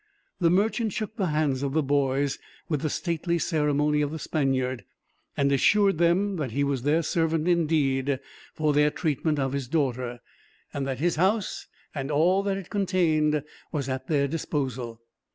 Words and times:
The 0.39 0.49
merchant 0.49 0.93
shook 0.93 1.15
the 1.15 1.27
hands 1.27 1.61
of 1.61 1.73
the 1.73 1.83
boys, 1.83 2.39
with 2.67 2.81
the 2.81 2.89
stately 2.89 3.37
ceremony 3.37 4.01
of 4.01 4.09
the 4.09 4.17
Spaniard, 4.17 4.83
and 5.37 5.51
assured 5.51 5.99
them 5.99 6.37
that 6.37 6.49
he 6.53 6.63
was 6.63 6.81
their 6.81 7.03
servant, 7.03 7.47
indeed, 7.47 8.19
for 8.55 8.73
their 8.73 8.89
treatment 8.89 9.37
of 9.37 9.53
his 9.53 9.67
daughter; 9.67 10.19
and 10.73 10.87
that 10.87 10.97
his 10.97 11.17
house, 11.17 11.67
and 11.93 12.09
all 12.09 12.41
that 12.41 12.57
it 12.57 12.71
contained, 12.71 13.43
was 13.71 13.87
at 13.87 14.07
their 14.07 14.27
disposal. 14.27 15.03